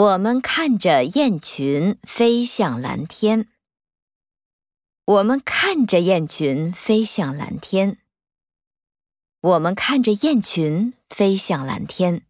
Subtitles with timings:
[0.00, 3.48] 我们看着雁群飞向蓝天。
[5.04, 7.98] 我们看着雁群飞向蓝天。
[9.42, 12.22] 我们看着雁群飞向蓝天。